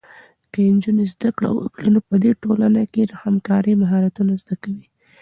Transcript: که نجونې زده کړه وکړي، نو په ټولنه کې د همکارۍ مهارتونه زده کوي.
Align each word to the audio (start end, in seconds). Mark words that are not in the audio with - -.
که 0.51 0.57
نجونې 0.73 1.05
زده 1.13 1.29
کړه 1.37 1.49
وکړي، 1.53 1.87
نو 1.93 1.99
په 2.07 2.15
ټولنه 2.43 2.81
کې 2.93 3.01
د 3.05 3.11
همکارۍ 3.23 3.73
مهارتونه 3.81 4.31
زده 4.43 4.55
کوي. 4.63 4.85